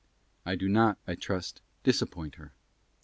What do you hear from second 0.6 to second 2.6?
not, I trust, disappoint her.